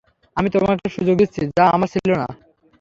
আমি 0.37 0.47
তোমাকে 0.53 0.87
সুযোগ 0.95 1.15
দিচ্ছি, 1.17 1.41
যা 1.57 1.65
আমার 1.75 1.89
ছিল 1.93 2.09
না। 2.13 2.27